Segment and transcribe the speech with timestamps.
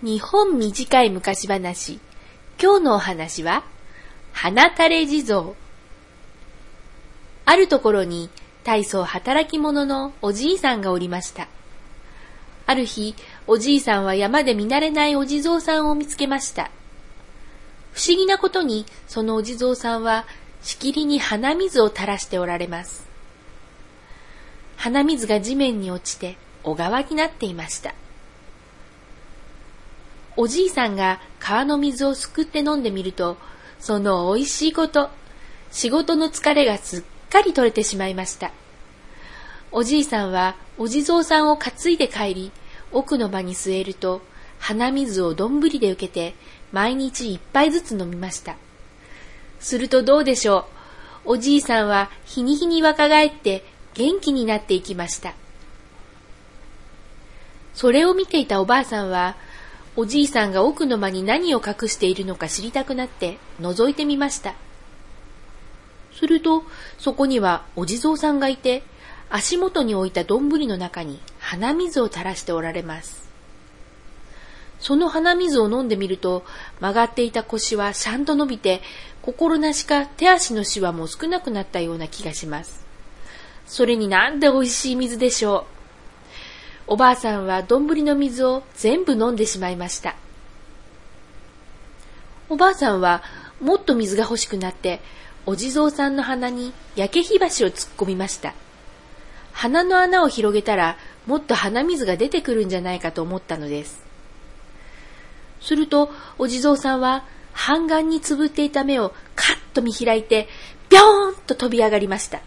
[0.00, 1.98] 日本短い昔話。
[2.62, 3.64] 今日のお話は、
[4.32, 5.54] 花垂れ地蔵。
[7.44, 8.30] あるところに
[8.62, 11.48] 大層働き者のおじいさんがおりました。
[12.66, 13.16] ある日、
[13.48, 16.70] おじいさんは山で見慣れないお地蔵さんを見つけました。
[17.92, 20.26] 不思議なことに、そのお地蔵さんは、
[20.62, 23.04] しきりに鼻水を垂らしておられます。
[24.76, 27.96] 鼻水が地面に落ちて小川になっていました。
[30.40, 33.36] おじいさんが川の水をすくって飲んでみると、
[33.80, 35.10] その美味しいこと、
[35.72, 38.52] 仕事の疲れがすっかり取れてしまいました。
[39.72, 42.52] おじいさんはお地蔵さんを担いで帰り、
[42.92, 44.22] 奥の場に据えると、
[44.60, 46.36] 鼻水をどんぶりで受けて、
[46.70, 48.54] 毎日一杯ずつ飲みました。
[49.58, 50.66] するとどうでしょ
[51.26, 51.32] う？
[51.32, 53.64] おじいさんは日に日に若返って
[53.94, 55.34] 元気になっていきました。
[57.74, 59.34] それを見ていたおばあさんは、
[60.00, 64.54] おじいさんが奥の間に何を隠しているのか知りたくなって覗いてみました。
[66.14, 66.62] すると、
[66.98, 68.84] そこにはお地蔵さんがいて、
[69.28, 73.28] 足元に置いた丼の中に鼻水を垂らしておられます。
[74.78, 76.44] その鼻水を飲んでみると、
[76.78, 78.82] 曲がっていた腰はしゃんと伸びて、
[79.20, 82.86] 心なしか手足のシワも少なくなったような気がします。
[83.66, 85.77] それになんで美味しい水でしょう？
[86.90, 90.16] おばあさんは丼の水を全部飲んでしまいました。
[92.48, 93.22] おばあさんは
[93.60, 95.00] もっと水が欲しくなって、
[95.44, 98.54] お地蔵さんの鼻に焼け火箸を突っ込みました。
[99.52, 104.02] 鼻の穴を広げたらもっと鼻水が出てくるんじゃないかと思ったのです。
[105.60, 110.48] すると、お地蔵さんは半眼につぶっていた目をカッと見開いて、
[110.88, 112.40] ぴょーんと飛び上がりました。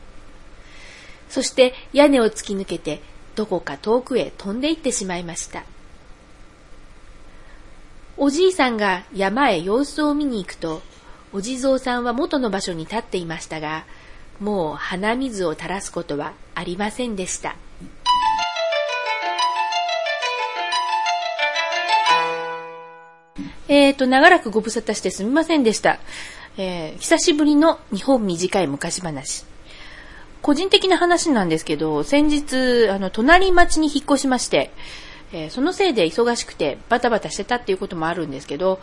[1.30, 3.02] そして屋根を突き抜けて
[3.36, 5.64] どこか遠くへ飛んで行ってしまいました。
[8.18, 10.82] おじいさんが山へ様子を見に行くと、
[11.33, 13.86] お地蔵さんは元の場所に立っていましたが、
[14.39, 17.55] もう鼻水を垂らすことはありませんでした。
[23.67, 26.00] えーと、長らくご無沙汰してすみませんでした。
[26.58, 29.45] えー、久しぶりの日本短い昔話。
[30.42, 34.72] 個人的な話なんですけど、先日、あの、隣町に引っ越しまして、
[35.34, 38.80] えー、そのせいで忙しくてバタバタしてたっていうこともあるんですけど、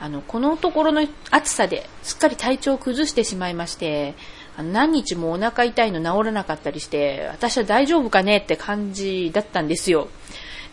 [0.00, 4.14] あの、このところの暑さですっかり体調を崩してしまいまして、
[4.56, 10.08] あの何日もお腹痛いの治らなかったりして、私は大丈夫かねって感じだったんですよ。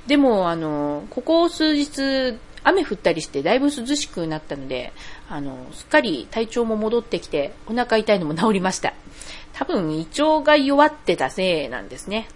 [0.08, 4.92] でも、あの、ここ数日、雨降ったりしてだいぶ涼しくなったので、
[5.30, 8.94] あの、すっかり体調も戻ってきて、お腹痛いのも治りました。
[9.54, 12.28] 多分胃腸が弱ってたせいなんですね。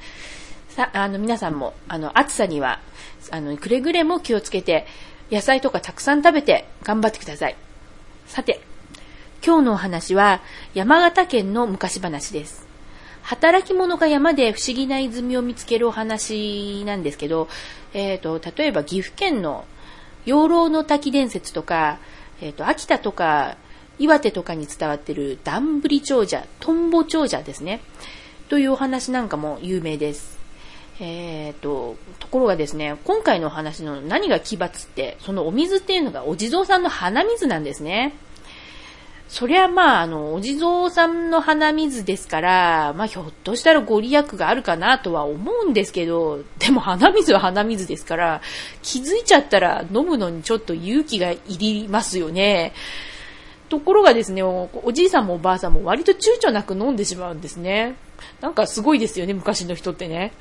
[0.69, 2.79] さ、あの皆さんも、あの暑さには、
[3.31, 4.85] あの、くれぐれも気をつけて、
[5.31, 7.55] 野菜とかたくさん食べて頑張ってください。
[8.27, 8.61] さて、
[9.45, 10.41] 今日のお話は
[10.73, 12.67] 山形県の昔話です。
[13.23, 17.47] 働き者が山で不思議な泉を見つけるお話なんですけど、
[17.93, 19.65] えっ、ー、と、例えば岐阜県の
[20.25, 21.99] 養老の滝伝説とか、
[22.41, 23.57] えっ、ー、と、秋田とか
[23.99, 27.81] 岩手とかに伝わってるダンブリ長者、トンボ長者ですね。
[28.47, 30.39] というお話なんかも有名です。
[31.01, 38.15] えーと、ところがですね、今回のお話の何が奇抜って、そのお水っていうのがお地蔵さんの鼻水なんですね。
[39.29, 48.41] そりゃまあ、あの、お地蔵さんの鼻水ですから、まあひょっとしたらご利益があるかなとは思うんですけど、でも鼻水は鼻水ですから、
[48.81, 52.73] 気づいちゃったら飲むのにちょっと勇気がいりますよね。
[53.69, 57.97] ところがですね、おじいさんもおばあさんも割と躊躇なく飲んでしまうんですね。
[58.41, 60.33] なんかすごいですよね、昔の人ってね。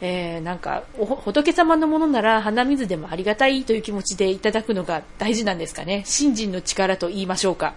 [0.00, 6.02] えー、なんか、仏様のものなら鼻水でもありがたいという気持ちでいただくのが大事なんですかね。
[6.04, 7.74] 信心の力と言いましょうか。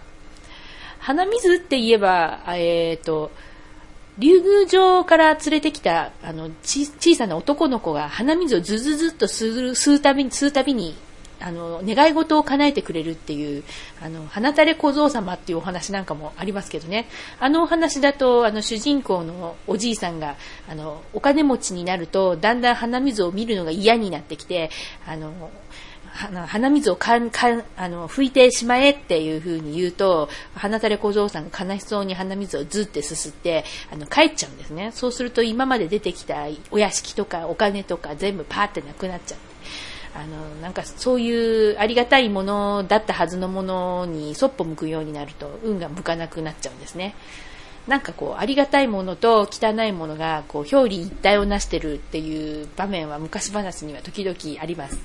[0.98, 3.30] 鼻水って言えば、えっ、ー、と、
[4.18, 10.94] 竜宮城から連れてきた、あの、小さな男の子が鼻水をずずずっと吸うたびに、吸うたびに
[11.40, 13.64] あの、願い事を叶えてくれるっていう、
[14.02, 17.08] あの、花垂れ小僧様っていうお話なんかもありますけどね。
[17.38, 20.36] あのお話だと、あの、主人公のおじいさんが、
[20.68, 24.70] あの、お金持ちになると、だんだん鼻水を見るのが嫌になってきて、
[25.06, 25.32] あの、
[26.12, 34.90] 鼻水をかんかんあの拭いてしまえっていう風に言うと、花垂れ小僧さんが悲しそうに鼻水をずってすすって、あの、帰っちゃうんですね。
[34.92, 39.49] そうすると今まで出てきたお屋敷とかお金とか全部パーってなくなっちゃって。
[40.14, 47.14] あの、なんかそういうありがたいものだったはずのものにそっぽ向くようになると運が向かなくなっちゃうんですね。
[47.86, 54.98] なんかこう、ありがたいものと汚いものがこう表裏一体をなしてるっていう場面は昔話には時々あります。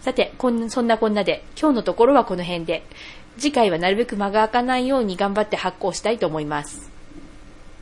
[0.00, 2.84] さて、こんそんなこんなで、今日のところはこの辺で、
[3.38, 6.91] 次回はなるべく間が空かないように頑張って発行したいと思います。